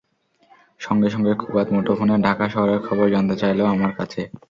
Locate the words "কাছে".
3.97-4.21